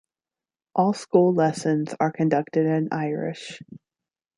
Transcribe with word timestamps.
All 0.75 0.93
school 0.93 1.31
lessons 1.31 1.93
are 1.99 2.11
conducted 2.11 2.65
in 2.65 2.87
Irish. 2.91 3.61